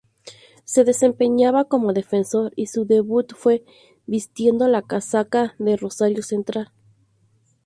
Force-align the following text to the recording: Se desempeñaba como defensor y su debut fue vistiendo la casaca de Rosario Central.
Se 0.65 0.83
desempeñaba 0.83 1.65
como 1.65 1.93
defensor 1.93 2.53
y 2.55 2.65
su 2.65 2.85
debut 2.85 3.35
fue 3.35 3.63
vistiendo 4.07 4.67
la 4.67 4.81
casaca 4.81 5.53
de 5.59 5.77
Rosario 5.77 6.23
Central. 6.23 6.71